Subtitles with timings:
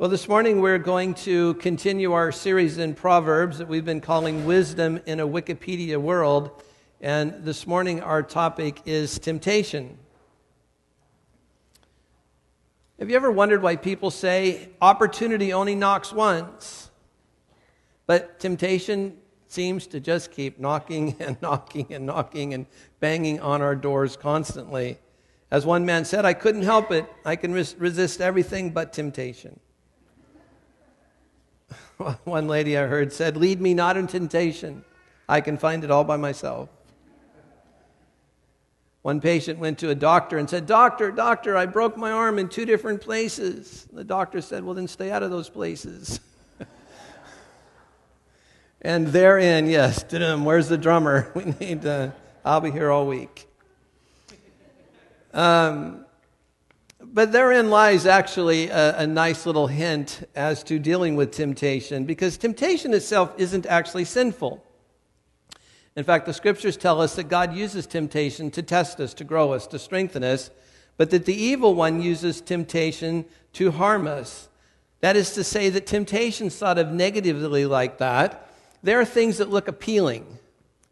[0.00, 4.46] Well, this morning we're going to continue our series in Proverbs that we've been calling
[4.46, 6.62] Wisdom in a Wikipedia World.
[7.02, 9.98] And this morning our topic is temptation.
[12.98, 16.88] Have you ever wondered why people say opportunity only knocks once?
[18.06, 22.64] But temptation seems to just keep knocking and knocking and knocking and
[23.00, 24.98] banging on our doors constantly.
[25.50, 27.04] As one man said, I couldn't help it.
[27.26, 29.60] I can res- resist everything but temptation.
[32.24, 34.84] One lady I heard said, Lead me not in temptation.
[35.28, 36.68] I can find it all by myself.
[39.02, 42.48] One patient went to a doctor and said, Doctor, doctor, I broke my arm in
[42.48, 43.86] two different places.
[43.92, 46.20] The doctor said, Well, then stay out of those places.
[48.82, 51.30] and therein, yes, where's the drummer?
[51.34, 51.86] We need,
[52.44, 53.46] I'll be here all week.
[55.32, 56.04] Um,
[57.12, 62.36] but therein lies actually a, a, nice little hint as to dealing with temptation, because
[62.36, 64.64] temptation itself isn't actually sinful.
[65.96, 69.52] In fact, the scriptures tell us that God uses temptation to test us, to grow
[69.52, 70.50] us, to strengthen us,
[70.96, 73.24] but that the evil one uses temptation
[73.54, 74.48] to harm us.
[75.00, 78.48] That is to say, that temptations thought of negatively like that,
[78.82, 80.38] there are things that look appealing.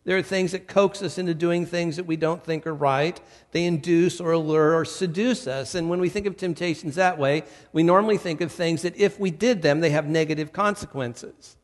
[0.09, 3.21] There are things that coax us into doing things that we don't think are right.
[3.51, 5.75] They induce or allure or seduce us.
[5.75, 7.43] And when we think of temptations that way,
[7.75, 11.59] we normally think of things that if we did them, they have negative consequences.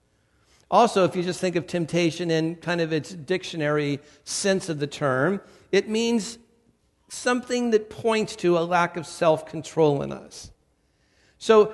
[0.70, 4.86] Also, if you just think of temptation in kind of its dictionary sense of the
[4.86, 5.40] term,
[5.72, 6.36] it means
[7.08, 10.50] something that points to a lack of self control in us.
[11.38, 11.72] So,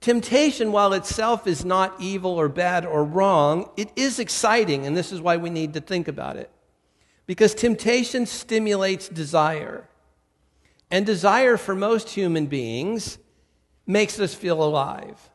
[0.00, 5.12] Temptation, while itself is not evil or bad or wrong, it is exciting, and this
[5.12, 6.50] is why we need to think about it.
[7.26, 9.86] Because temptation stimulates desire.
[10.90, 13.18] And desire for most human beings
[13.86, 15.30] makes us feel alive.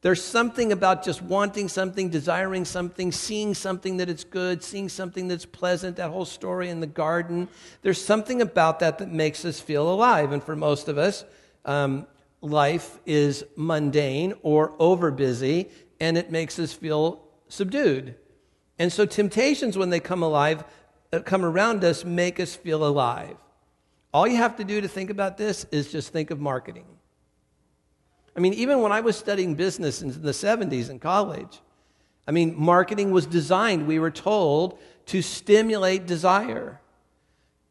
[0.00, 5.28] There's something about just wanting something, desiring something, seeing something that it's good, seeing something
[5.28, 7.48] that's pleasant, that whole story in the garden.
[7.82, 10.32] There's something about that that makes us feel alive.
[10.32, 11.24] And for most of us,
[11.64, 12.06] um,
[12.42, 15.70] life is mundane or overbusy,
[16.00, 18.16] and it makes us feel subdued.
[18.78, 20.64] And so temptations, when they come alive,
[21.12, 23.36] uh, come around us, make us feel alive.
[24.12, 26.84] All you have to do to think about this is just think of marketing.
[28.36, 31.60] I mean, even when I was studying business in the 70s in college,
[32.26, 36.80] I mean, marketing was designed, we were told, to stimulate desire,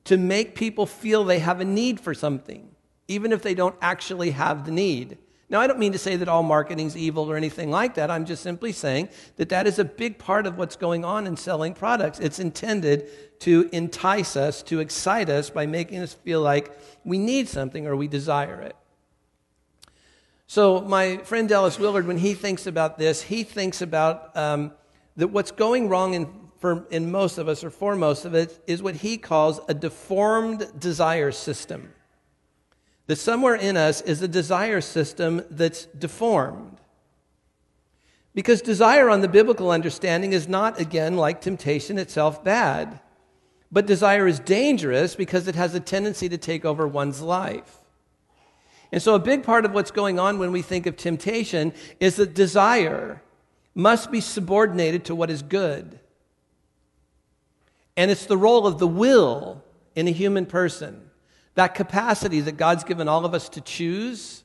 [0.06, 2.71] to make people feel they have a need for something
[3.12, 5.18] even if they don't actually have the need.
[5.50, 8.10] Now, I don't mean to say that all marketing is evil or anything like that.
[8.10, 11.36] I'm just simply saying that that is a big part of what's going on in
[11.36, 12.20] selling products.
[12.20, 13.10] It's intended
[13.42, 16.72] to entice us, to excite us by making us feel like
[17.04, 18.78] we need something or we desire it.
[20.48, 24.72] So, my friend Dallas Willard, when he thinks about this, he thinks about um,
[25.18, 26.30] that what's going wrong in,
[26.60, 29.74] for, in most of us, or for most of it, is what he calls a
[29.74, 31.92] deformed desire system
[33.08, 36.78] that somewhere in us is a desire system that's deformed.
[38.34, 43.00] Because desire, on the biblical understanding, is not, again, like temptation itself, bad.
[43.72, 47.78] But desire is dangerous because it has a tendency to take over one's life.
[48.92, 52.18] And so, a big part of what's going on when we think of temptation is
[52.18, 53.22] that desire
[53.74, 56.00] must be subordinated to what is good.
[57.96, 59.64] And it's the role of the will
[59.96, 61.11] in a human person
[61.56, 64.44] that capacity that God's given all of us to choose,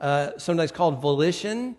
[0.00, 1.76] uh, sometimes called volition,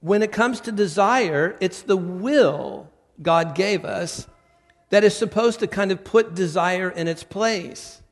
[0.00, 4.26] when it comes to desire, it's the will God gave us
[4.90, 8.02] that is supposed to kind of put desire in its place.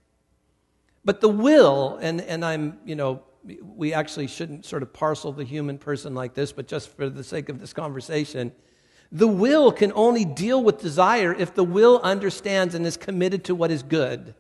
[1.05, 3.23] But the will, and, and I'm, you know,
[3.77, 7.23] we actually shouldn't sort of parcel the human person like this, but just for the
[7.23, 8.53] sake of this conversation,
[9.13, 13.55] the will can only deal with desire if the will understands and is committed to
[13.55, 14.35] what is good.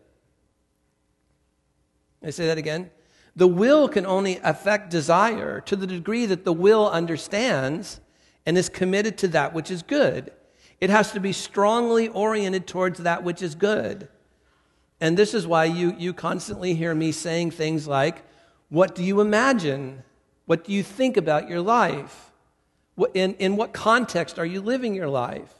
[2.25, 2.91] I say that again.
[3.37, 8.01] The will can only affect desire to the degree that the will understands
[8.47, 10.33] and is committed to that which is good.
[10.81, 14.09] It has to be strongly oriented towards that which is good.
[15.01, 18.23] And this is why you, you constantly hear me saying things like,
[18.69, 20.03] What do you imagine?
[20.47, 22.33] What do you think about your life?
[23.15, 25.53] In, in what context are you living your life?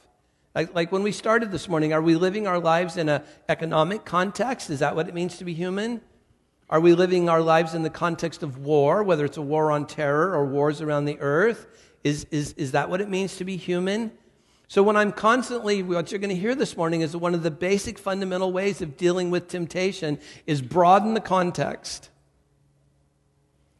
[0.53, 4.05] Like, like when we started this morning, are we living our lives in an economic
[4.05, 4.69] context?
[4.69, 6.01] Is that what it means to be human?
[6.69, 9.85] Are we living our lives in the context of war, whether it's a war on
[9.85, 11.67] terror or wars around the earth?
[12.03, 14.11] Is, is, is that what it means to be human?
[14.67, 17.43] So, when I'm constantly, what you're going to hear this morning is that one of
[17.43, 22.09] the basic fundamental ways of dealing with temptation is broaden the context.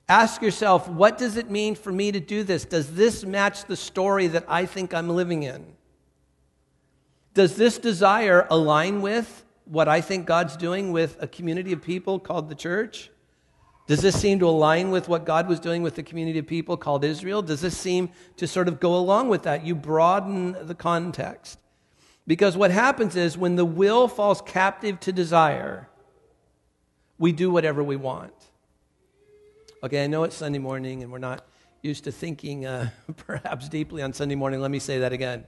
[0.07, 2.65] Ask yourself, what does it mean for me to do this?
[2.65, 5.65] Does this match the story that I think I'm living in?
[7.33, 12.19] Does this desire align with what I think God's doing with a community of people
[12.19, 13.11] called the church?
[13.87, 16.75] Does this seem to align with what God was doing with the community of people
[16.75, 17.41] called Israel?
[17.43, 19.63] Does this seem to sort of go along with that?
[19.63, 21.59] You broaden the context.
[22.25, 25.87] Because what happens is when the will falls captive to desire,
[27.19, 28.33] we do whatever we want.
[29.83, 31.45] Okay, I know it's Sunday morning and we're not
[31.83, 34.61] used to thinking uh, perhaps deeply on Sunday morning.
[34.61, 35.43] Let me say that again.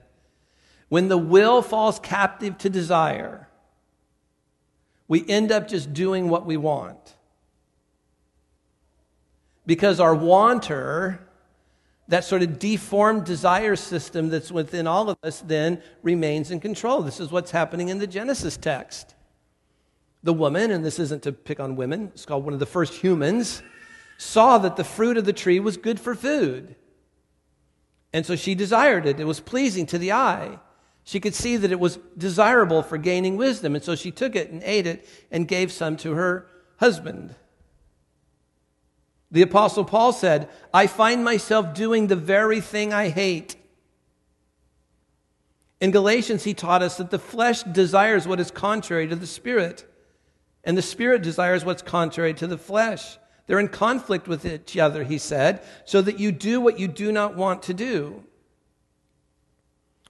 [0.88, 3.47] When the will falls captive to desire,
[5.08, 7.16] we end up just doing what we want.
[9.66, 11.26] Because our wanter,
[12.08, 17.02] that sort of deformed desire system that's within all of us, then remains in control.
[17.02, 19.14] This is what's happening in the Genesis text.
[20.22, 22.94] The woman, and this isn't to pick on women, it's called one of the first
[22.94, 23.62] humans,
[24.18, 26.74] saw that the fruit of the tree was good for food.
[28.12, 29.20] And so she desired it.
[29.20, 30.58] It was pleasing to the eye.
[31.08, 33.74] She could see that it was desirable for gaining wisdom.
[33.74, 36.46] And so she took it and ate it and gave some to her
[36.80, 37.34] husband.
[39.30, 43.56] The Apostle Paul said, I find myself doing the very thing I hate.
[45.80, 49.90] In Galatians, he taught us that the flesh desires what is contrary to the spirit,
[50.62, 53.16] and the spirit desires what's contrary to the flesh.
[53.46, 57.10] They're in conflict with each other, he said, so that you do what you do
[57.12, 58.24] not want to do.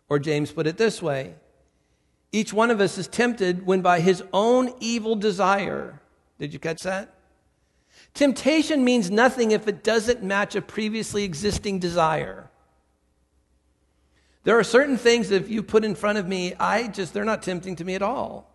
[0.08, 1.34] Or James put it this way
[2.30, 6.00] each one of us is tempted when by his own evil desire.
[6.38, 7.14] Did you catch that?
[8.12, 12.50] Temptation means nothing if it doesn't match a previously existing desire.
[14.44, 17.24] There are certain things that if you put in front of me, I just, they're
[17.24, 18.54] not tempting to me at all.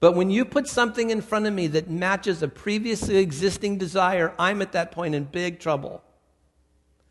[0.00, 4.32] But when you put something in front of me that matches a previously existing desire,
[4.38, 6.02] I'm at that point in big trouble.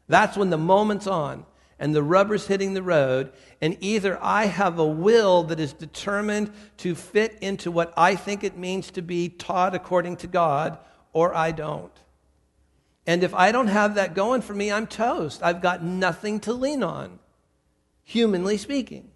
[0.07, 1.45] That's when the moment's on
[1.79, 3.31] and the rubber's hitting the road,
[3.61, 8.43] and either I have a will that is determined to fit into what I think
[8.43, 10.79] it means to be taught according to God,
[11.13, 11.91] or I don't.
[13.05, 15.41] And if I don't have that going for me, I'm toast.
[15.41, 17.19] I've got nothing to lean on,
[18.03, 19.11] humanly speaking.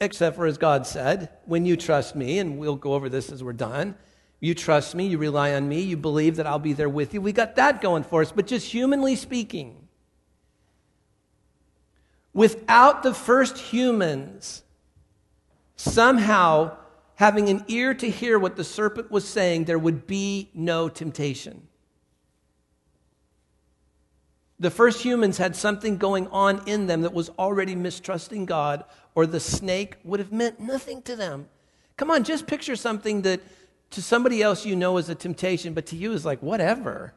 [0.00, 3.42] Except for, as God said, when you trust me, and we'll go over this as
[3.42, 3.96] we're done,
[4.40, 7.20] you trust me, you rely on me, you believe that I'll be there with you.
[7.20, 8.32] We got that going for us.
[8.32, 9.79] But just humanly speaking,
[12.32, 14.62] without the first humans
[15.76, 16.76] somehow
[17.16, 21.66] having an ear to hear what the serpent was saying, there would be no temptation.
[24.58, 28.84] The first humans had something going on in them that was already mistrusting God,
[29.14, 31.48] or the snake would have meant nothing to them.
[31.96, 33.40] Come on, just picture something that
[33.90, 37.14] to somebody else you know is a temptation, but to you is like, whatever.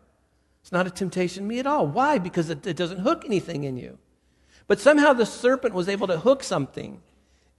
[0.62, 1.86] It's not a temptation to me at all.
[1.86, 2.18] Why?
[2.18, 3.98] Because it, it doesn't hook anything in you.
[4.68, 7.02] But somehow the serpent was able to hook something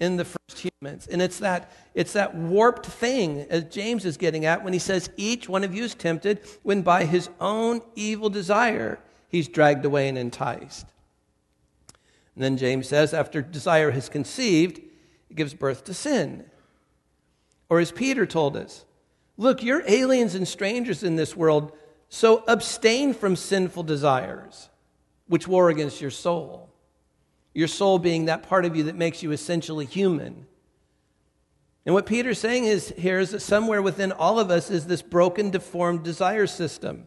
[0.01, 1.07] in the first humans.
[1.07, 5.11] And it's that, it's that warped thing, as James is getting at when he says,
[5.17, 8.99] Each one of you is tempted when by his own evil desire
[9.29, 10.87] he's dragged away and enticed.
[12.35, 16.45] And then James says, After desire has conceived, it gives birth to sin.
[17.69, 18.85] Or as Peter told us,
[19.37, 21.73] Look, you're aliens and strangers in this world,
[22.09, 24.69] so abstain from sinful desires
[25.27, 26.74] which war against your soul
[27.55, 30.47] your soul being that part of you that makes you essentially human.
[31.87, 35.03] And what Peter's saying is here is that somewhere within all of us is this
[35.03, 37.07] broken, deformed desire system,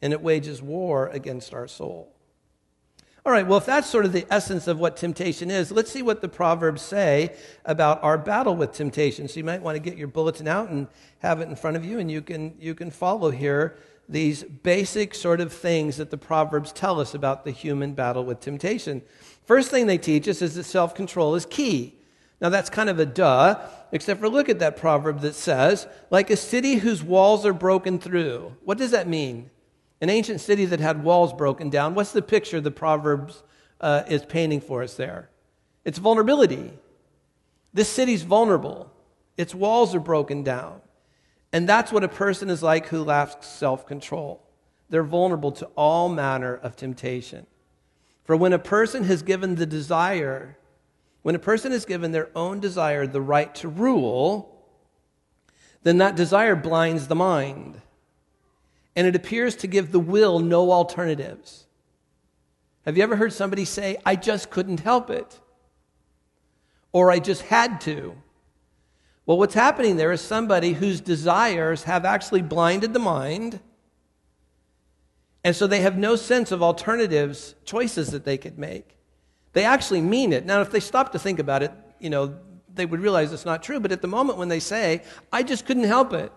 [0.00, 2.12] and it wages war against our soul.
[3.24, 6.02] All right, well, if that's sort of the essence of what temptation is, let's see
[6.02, 9.28] what the Proverbs say about our battle with temptation.
[9.28, 10.88] So you might want to get your bulletin out and
[11.20, 13.76] have it in front of you, and you can, you can follow here
[14.08, 18.40] these basic sort of things that the Proverbs tell us about the human battle with
[18.40, 19.02] temptation.
[19.44, 21.94] First thing they teach us is that self control is key.
[22.40, 23.60] Now, that's kind of a duh,
[23.92, 28.00] except for look at that proverb that says, like a city whose walls are broken
[28.00, 28.56] through.
[28.64, 29.50] What does that mean?
[30.00, 31.94] An ancient city that had walls broken down.
[31.94, 33.44] What's the picture the Proverbs
[33.80, 35.30] uh, is painting for us there?
[35.84, 36.72] It's vulnerability.
[37.72, 38.92] This city's vulnerable,
[39.36, 40.80] its walls are broken down.
[41.52, 44.42] And that's what a person is like who lacks self control.
[44.90, 47.46] They're vulnerable to all manner of temptation.
[48.24, 50.56] For when a person has given the desire,
[51.22, 54.64] when a person has given their own desire the right to rule,
[55.82, 57.80] then that desire blinds the mind.
[58.94, 61.66] And it appears to give the will no alternatives.
[62.84, 65.40] Have you ever heard somebody say, I just couldn't help it?
[66.92, 68.16] Or I just had to?
[69.24, 73.60] Well, what's happening there is somebody whose desires have actually blinded the mind
[75.44, 78.96] And so they have no sense of alternatives, choices that they could make.
[79.52, 80.46] They actually mean it.
[80.46, 82.38] Now, if they stop to think about it, you know,
[82.74, 83.80] they would realize it's not true.
[83.80, 86.32] But at the moment when they say, I just couldn't help it,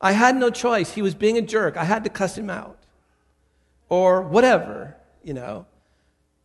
[0.00, 0.92] I had no choice.
[0.92, 1.76] He was being a jerk.
[1.76, 2.78] I had to cuss him out.
[3.88, 5.66] Or whatever, you know.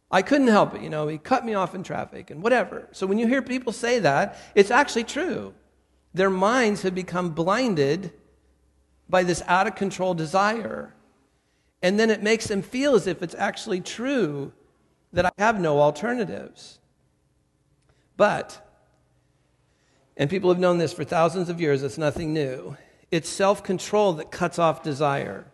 [0.09, 1.07] I couldn't help it, you know.
[1.07, 2.87] He cut me off in traffic and whatever.
[2.91, 5.53] So when you hear people say that, it's actually true.
[6.13, 8.13] Their minds have become blinded
[9.09, 10.94] by this out of control desire.
[11.81, 14.53] And then it makes them feel as if it's actually true
[15.13, 16.79] that I have no alternatives.
[18.17, 18.65] But,
[20.17, 22.77] and people have known this for thousands of years, it's nothing new.
[23.11, 25.45] It's self control that cuts off desire.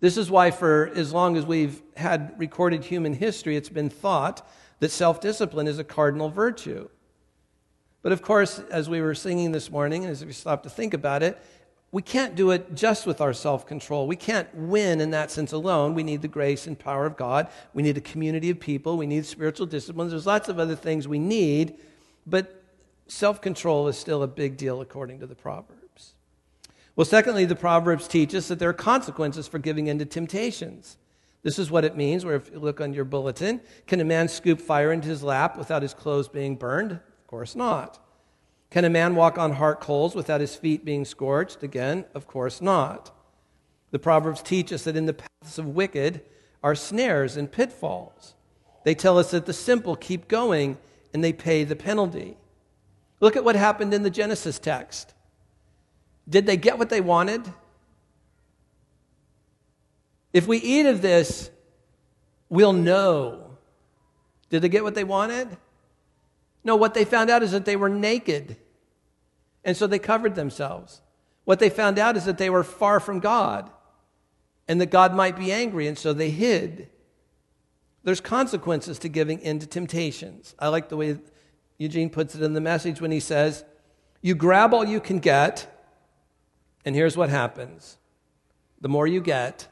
[0.00, 4.46] This is why, for as long as we've had recorded human history, it's been thought
[4.80, 6.88] that self discipline is a cardinal virtue.
[8.02, 10.92] But of course, as we were singing this morning, and as we stop to think
[10.92, 11.40] about it,
[11.94, 14.08] we can't do it just with our self control.
[14.08, 15.94] We can't win in that sense alone.
[15.94, 17.46] We need the grace and power of God.
[17.72, 18.96] We need a community of people.
[18.96, 20.10] We need spiritual disciplines.
[20.10, 21.78] There's lots of other things we need,
[22.26, 22.64] but
[23.06, 26.14] self control is still a big deal according to the Proverbs.
[26.96, 30.96] Well, secondly, the Proverbs teach us that there are consequences for giving in to temptations.
[31.44, 34.26] This is what it means, where if you look on your bulletin, can a man
[34.26, 36.90] scoop fire into his lap without his clothes being burned?
[36.90, 38.03] Of course not.
[38.74, 41.62] Can a man walk on hot coals without his feet being scorched?
[41.62, 43.16] Again, of course not.
[43.92, 46.22] The Proverbs teach us that in the paths of wicked
[46.60, 48.34] are snares and pitfalls.
[48.82, 50.76] They tell us that the simple keep going
[51.12, 52.36] and they pay the penalty.
[53.20, 55.14] Look at what happened in the Genesis text.
[56.28, 57.44] Did they get what they wanted?
[60.32, 61.48] If we eat of this,
[62.48, 63.56] we'll know.
[64.50, 65.58] Did they get what they wanted?
[66.64, 68.56] No, what they found out is that they were naked
[69.64, 71.00] and so they covered themselves.
[71.44, 73.70] What they found out is that they were far from God
[74.66, 76.88] and that God might be angry, and so they hid.
[78.02, 80.54] There's consequences to giving in to temptations.
[80.58, 81.18] I like the way
[81.78, 83.64] Eugene puts it in the message when he says,
[84.22, 85.66] You grab all you can get,
[86.84, 87.98] and here's what happens
[88.80, 89.68] the more you get,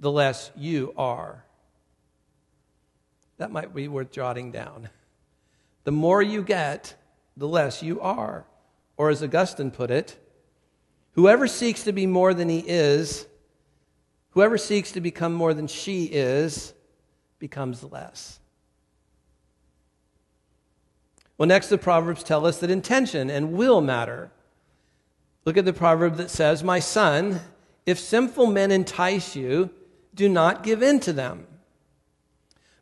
[0.00, 1.44] the less you are.
[3.38, 4.90] That might be worth jotting down.
[5.84, 6.96] The more you get,
[7.36, 8.44] the less you are.
[8.98, 10.18] Or as Augustine put it,
[11.12, 13.26] whoever seeks to be more than he is,
[14.30, 16.74] whoever seeks to become more than she is,
[17.38, 18.40] becomes less.
[21.38, 24.32] Well, next, the Proverbs tell us that intention and will matter.
[25.44, 27.40] Look at the proverb that says, My son,
[27.86, 29.70] if sinful men entice you,
[30.14, 31.46] do not give in to them.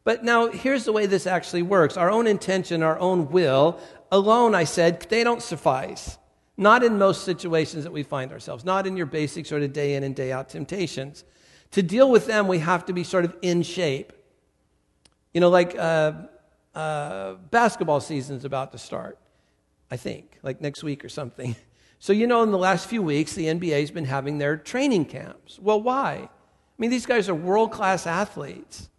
[0.02, 3.78] But now, here's the way this actually works our own intention, our own will,
[4.10, 6.18] alone, I said, they don't suffice.
[6.56, 9.94] Not in most situations that we find ourselves, not in your basic sort of day
[9.94, 11.24] in and day out temptations.
[11.72, 14.12] To deal with them, we have to be sort of in shape.
[15.34, 16.12] You know, like uh,
[16.74, 19.18] uh, basketball season's about to start,
[19.90, 21.56] I think, like next week or something.
[21.98, 25.58] So, you know, in the last few weeks, the NBA's been having their training camps.
[25.58, 26.28] Well, why?
[26.28, 26.28] I
[26.78, 28.90] mean, these guys are world class athletes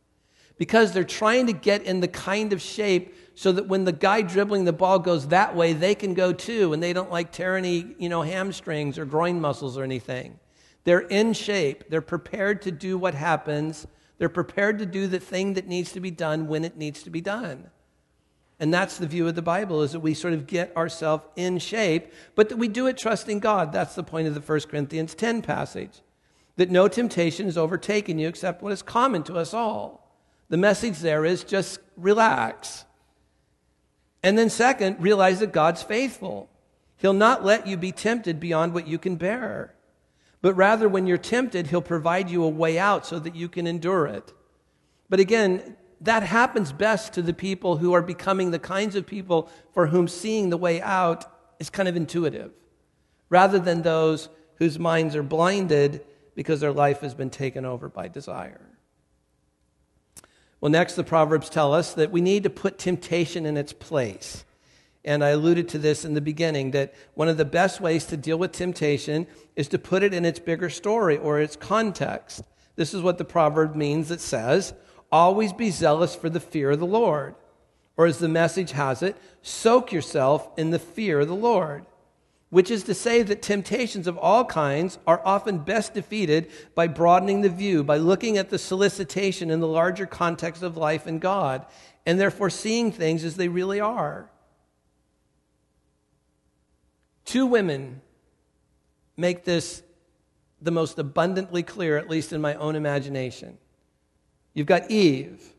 [0.57, 4.23] because they're trying to get in the kind of shape so that when the guy
[4.23, 7.55] dribbling the ball goes that way, they can go too, and they don't like tear
[7.55, 10.39] any, you know, hamstrings or groin muscles or anything.
[10.85, 11.83] They're in shape.
[11.87, 13.85] They're prepared to do what happens.
[14.17, 17.11] They're prepared to do the thing that needs to be done when it needs to
[17.11, 17.69] be done.
[18.59, 21.59] And that's the view of the Bible is that we sort of get ourselves in
[21.59, 23.71] shape, but that we do it trusting God.
[23.71, 26.01] That's the point of the 1 Corinthians 10 passage.
[26.55, 30.11] That no temptation has overtaken you except what is common to us all.
[30.49, 32.85] The message there is just relax.
[34.23, 36.49] And then, second, realize that God's faithful.
[36.97, 39.73] He'll not let you be tempted beyond what you can bear.
[40.41, 43.67] But rather, when you're tempted, He'll provide you a way out so that you can
[43.67, 44.33] endure it.
[45.09, 49.49] But again, that happens best to the people who are becoming the kinds of people
[49.73, 51.25] for whom seeing the way out
[51.59, 52.51] is kind of intuitive,
[53.29, 56.03] rather than those whose minds are blinded
[56.35, 58.76] because their life has been taken over by desire.
[60.59, 64.43] Well, next, the Proverbs tell us that we need to put temptation in its place.
[65.05, 68.17] And I alluded to this in the beginning that one of the best ways to
[68.17, 72.43] deal with temptation is to put it in its bigger story or its context.
[72.75, 74.73] This is what the proverb means it says,
[75.11, 77.35] always be zealous for the fear of the Lord.
[77.95, 81.85] Or as the message has it, soak yourself in the fear of the Lord
[82.49, 87.41] which is to say that temptations of all kinds are often best defeated by broadening
[87.41, 91.65] the view, by looking at the solicitation in the larger context of life and God,
[92.05, 94.29] and therefore seeing things as they really are.
[97.25, 98.01] Two women
[99.17, 99.83] make this
[100.61, 103.57] the most abundantly clear, at least in my own imagination.
[104.53, 105.53] You've got Eve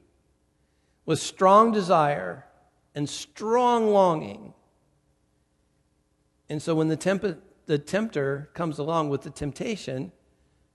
[1.04, 2.46] with strong desire
[2.94, 4.54] and strong longing.
[6.48, 10.12] And so when the, temp- the tempter comes along with the temptation,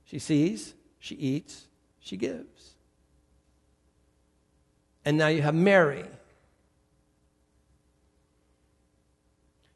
[0.04, 1.68] she sees, she eats,
[2.00, 2.76] she gives.
[5.06, 6.06] And now you have Mary,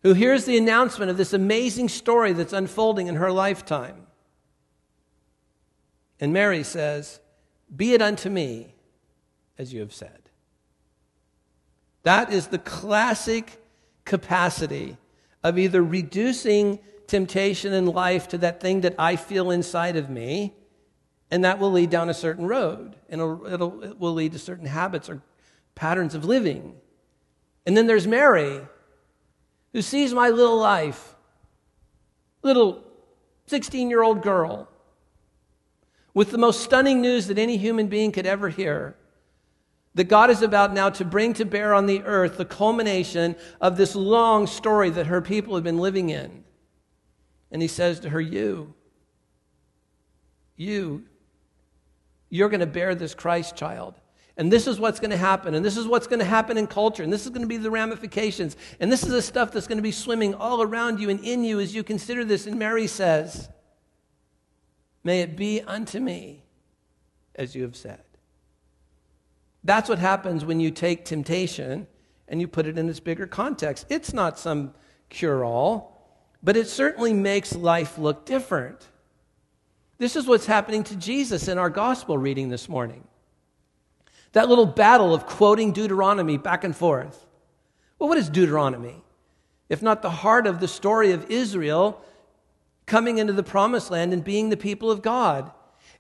[0.04, 4.08] who hears the announcement of this amazing story that's unfolding in her lifetime.
[6.20, 7.20] And Mary says,
[7.76, 8.74] Be it unto me
[9.58, 10.30] as you have said.
[12.04, 13.62] That is the classic
[14.06, 14.98] capacity
[15.44, 20.54] of either reducing temptation in life to that thing that I feel inside of me,
[21.32, 24.40] and that will lead down a certain road, and it'll, it'll, it will lead to
[24.40, 25.22] certain habits or
[25.76, 26.76] patterns of living.
[27.66, 28.62] And then there's Mary,
[29.74, 31.16] who sees my little life,
[32.44, 32.84] little
[33.48, 34.70] 16 year old girl,
[36.14, 38.96] with the most stunning news that any human being could ever hear
[39.98, 43.78] that God is about now to bring to bear on the earth the culmination of
[43.78, 46.44] this long story that her people have been living in.
[47.52, 48.76] And he says to her, You,
[50.56, 51.06] you,
[52.30, 53.96] you're going to bear this Christ child.
[54.38, 55.56] And this is what's going to happen.
[55.56, 57.02] And this is what's going to happen in culture.
[57.02, 58.56] And this is going to be the ramifications.
[58.80, 61.44] And this is the stuff that's going to be swimming all around you and in
[61.44, 62.46] you as you consider this.
[62.46, 63.50] And Mary says,
[65.04, 66.44] May it be unto me
[67.34, 68.02] as you have said.
[69.64, 71.88] That's what happens when you take temptation
[72.28, 73.86] and you put it in its bigger context.
[73.90, 74.74] It's not some
[75.10, 76.10] cure all,
[76.44, 78.88] but it certainly makes life look different.
[79.98, 83.04] This is what's happening to Jesus in our gospel reading this morning.
[84.34, 87.26] That little battle of quoting Deuteronomy back and forth.
[87.98, 89.04] Well, what is Deuteronomy?
[89.70, 92.04] If not the heart of the story of Israel
[92.86, 95.52] coming into the promised land and being the people of God.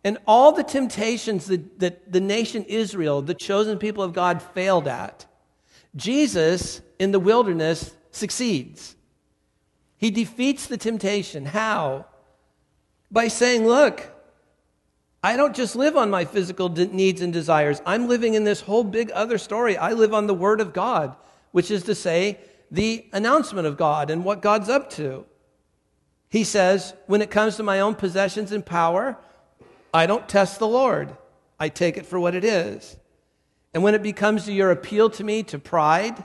[0.03, 4.87] And all the temptations that, that the nation Israel, the chosen people of God, failed
[4.87, 5.25] at,
[5.95, 8.95] Jesus in the wilderness succeeds.
[9.97, 11.45] He defeats the temptation.
[11.45, 12.05] How?
[13.09, 14.11] By saying, Look,
[15.23, 17.81] I don't just live on my physical needs and desires.
[17.85, 19.75] I'm living in this whole big other story.
[19.75, 21.15] I live on the Word of God,
[21.51, 22.37] which is to say,
[22.69, 25.25] the announcement of God and what God's up to.
[26.29, 29.17] He says, when it comes to my own possessions and power,
[29.93, 31.15] I don't test the Lord.
[31.59, 32.97] I take it for what it is.
[33.73, 36.23] And when it becomes your appeal to me to pride,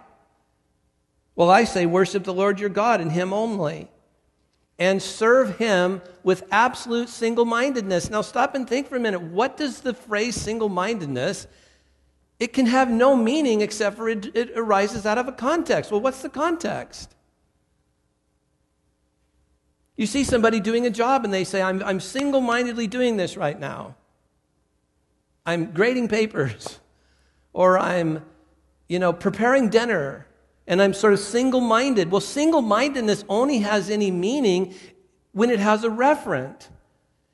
[1.34, 3.88] well, I say, worship the Lord your God and Him only.
[4.78, 8.10] And serve Him with absolute single mindedness.
[8.10, 9.22] Now, stop and think for a minute.
[9.22, 11.46] What does the phrase single mindedness?
[12.40, 15.90] It can have no meaning except for it, it arises out of a context.
[15.90, 17.14] Well, what's the context?
[19.96, 23.36] You see somebody doing a job and they say, I'm, I'm single mindedly doing this
[23.36, 23.96] right now.
[25.44, 26.78] I'm grading papers,
[27.52, 28.24] or I'm,
[28.88, 30.26] you know, preparing dinner,
[30.66, 32.10] and I'm sort of single minded.
[32.10, 34.74] Well, single mindedness only has any meaning
[35.32, 36.68] when it has a referent.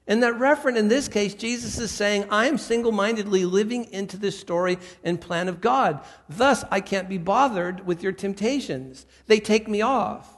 [0.07, 4.41] And that referent, in this case, Jesus is saying, I'm single mindedly living into this
[4.41, 6.01] story and plan of God.
[6.31, 9.05] Thus, I can't be bothered with your temptations.
[9.27, 10.38] They take me off.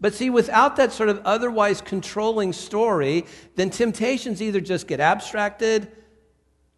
[0.00, 5.90] But see, without that sort of otherwise controlling story, then temptations either just get abstracted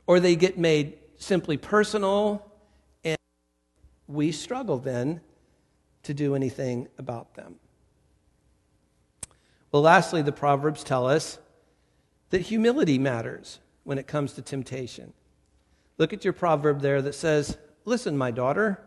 [0.07, 2.45] or they get made simply personal,
[3.03, 3.17] and
[4.07, 5.21] we struggle then
[6.05, 7.57] to do anything about them.
[9.73, 11.39] Well, lastly, the Proverbs tell us
[12.31, 15.13] that humility matters when it comes to temptation.
[15.99, 18.81] Look at your proverb there that says, Listen, my daughter,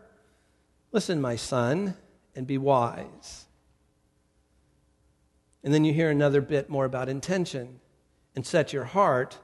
[0.92, 1.94] listen, my son,
[2.34, 3.46] and be wise.
[5.62, 7.80] And then you hear another bit more about intention
[8.34, 9.38] and set your heart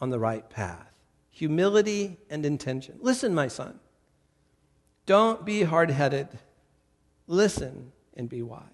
[0.00, 0.86] on the right path.
[1.30, 2.96] Humility and intention.
[3.00, 3.80] Listen, my son.
[5.06, 6.28] Don't be hard headed.
[7.26, 8.64] Listen and be wise.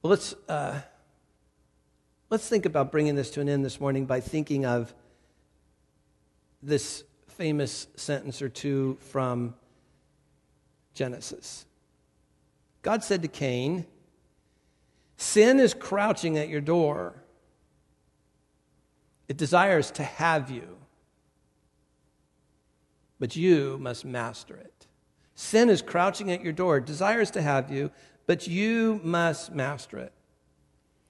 [0.00, 0.80] Well, let's, uh,
[2.30, 4.94] let's think about bringing this to an end this morning by thinking of
[6.62, 9.54] this famous sentence or two from
[10.94, 11.66] Genesis.
[12.88, 13.84] God said to Cain,
[15.18, 17.22] Sin is crouching at your door.
[19.28, 20.78] It desires to have you,
[23.20, 24.86] but you must master it.
[25.34, 27.90] Sin is crouching at your door, desires to have you,
[28.26, 30.14] but you must master it.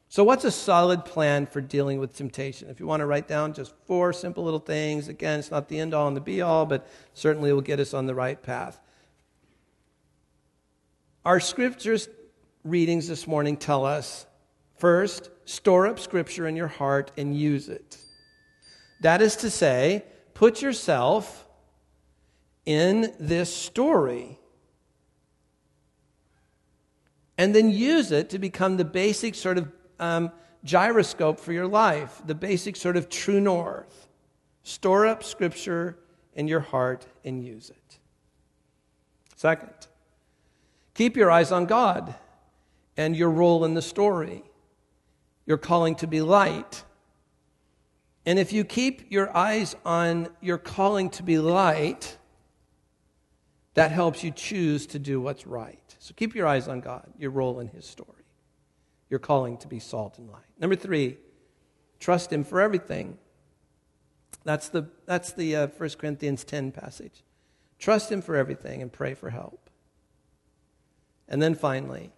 [0.08, 2.70] So, what's a solid plan for dealing with temptation?
[2.70, 5.78] If you want to write down just four simple little things, again, it's not the
[5.78, 8.42] end all and the be all, but certainly it will get us on the right
[8.42, 8.80] path.
[11.28, 12.08] Our scriptures
[12.64, 14.24] readings this morning tell us
[14.78, 17.98] first, store up Scripture in your heart and use it.
[19.02, 21.46] That is to say, put yourself
[22.64, 24.38] in this story
[27.36, 30.32] and then use it to become the basic sort of um,
[30.64, 34.08] gyroscope for your life, the basic sort of true north.
[34.62, 35.98] Store up Scripture
[36.32, 37.98] in your heart and use it.
[39.36, 39.88] Second,
[40.98, 42.12] keep your eyes on God
[42.96, 44.42] and your role in the story.
[45.46, 46.82] Your calling to be light.
[48.26, 52.18] And if you keep your eyes on your calling to be light,
[53.74, 55.78] that helps you choose to do what's right.
[56.00, 58.24] So keep your eyes on God, your role in His story,
[59.08, 60.50] your calling to be salt and light.
[60.58, 61.16] Number three,
[62.00, 63.18] trust Him for everything.
[64.42, 67.22] That's the, that's the uh, 1 Corinthians 10 passage.
[67.78, 69.67] Trust Him for everything and pray for help.
[71.28, 72.10] And then finally,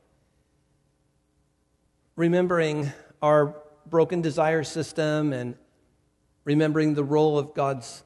[2.16, 5.56] remembering our broken desire system and
[6.44, 8.04] remembering the role of God's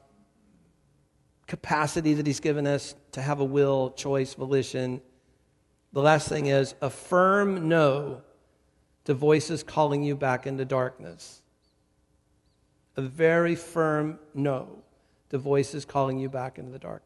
[1.47, 5.01] capacity that He's given us to have a will, choice, volition.
[5.93, 8.21] The last thing is a firm no
[9.05, 11.41] to voices calling you back into darkness.
[12.97, 14.83] A very firm no
[15.29, 17.04] to voices calling you back into the darkness,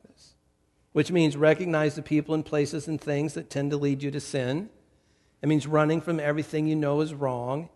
[0.92, 4.20] which means recognize the people and places and things that tend to lead you to
[4.20, 4.70] sin.
[5.42, 7.70] It means running from everything you know is wrong.